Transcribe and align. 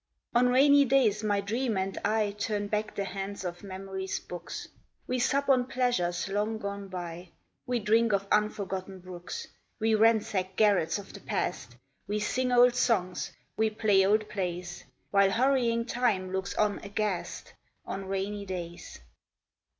On 0.33 0.49
rainy 0.49 0.83
days, 0.83 1.23
my 1.23 1.41
dream 1.41 1.77
and 1.77 1.95
I 2.03 2.31
Turn 2.31 2.65
back 2.65 2.95
the 2.95 3.03
hands 3.03 3.43
of 3.45 3.61
memory's 3.61 4.19
books: 4.19 4.67
We 5.05 5.19
sup 5.19 5.47
on 5.47 5.67
pleasures 5.67 6.27
long 6.27 6.57
gone 6.57 6.87
by 6.87 7.29
We 7.67 7.77
drink 7.77 8.11
of 8.11 8.25
unforgotten 8.31 8.97
brooks; 9.01 9.47
We 9.79 9.93
ransack 9.93 10.55
garrets 10.55 10.97
of 10.97 11.13
the 11.13 11.19
Past, 11.19 11.75
We 12.07 12.19
sing 12.19 12.51
old 12.51 12.73
songs, 12.73 13.31
we 13.55 13.69
play 13.69 14.03
old 14.03 14.27
plays; 14.27 14.83
While 15.11 15.29
hurrying 15.29 15.85
Time 15.85 16.31
looks 16.31 16.55
on 16.55 16.79
aghast, 16.79 17.53
On 17.85 18.05
rainy 18.05 18.47
days. 18.47 19.01